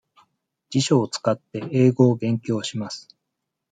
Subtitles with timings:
[0.71, 3.07] 辞書を使って、英語を勉強します。